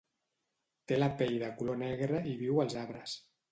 [0.91, 3.17] Té la pell de color negre i viu als arbres